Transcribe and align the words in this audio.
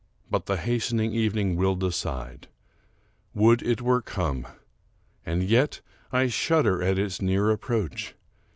But 0.31 0.47
the 0.47 0.57
hastening 0.57 1.13
evening 1.13 1.55
will 1.55 1.75
decide. 1.75 2.47
Would 3.35 3.61
it 3.61 3.83
were 3.83 4.01
come! 4.01 4.47
And 5.27 5.43
yet 5.43 5.81
I 6.11 6.25
shudder 6.25 6.81
at 6.81 6.97
its 6.97 7.21
near 7.21 7.51
approach. 7.51 8.15